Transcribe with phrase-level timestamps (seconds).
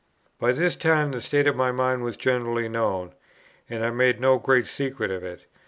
[0.39, 3.13] By this time the state of my mind was generally known,
[3.69, 5.45] and I made no great secret of it.